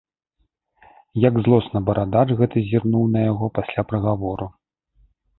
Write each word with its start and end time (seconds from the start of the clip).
Як 1.27 1.35
злосна 1.47 1.81
барадач 1.89 2.23
гэты 2.39 2.63
зірнуў 2.69 3.03
на 3.17 3.25
яго 3.31 3.45
пасля 3.57 3.81
прыгавору. 3.91 4.47